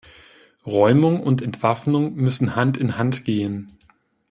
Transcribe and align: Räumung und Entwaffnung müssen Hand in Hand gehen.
Räumung 0.65 1.21
und 1.21 1.43
Entwaffnung 1.43 2.15
müssen 2.15 2.55
Hand 2.55 2.75
in 2.75 2.97
Hand 2.97 3.23
gehen. 3.23 3.77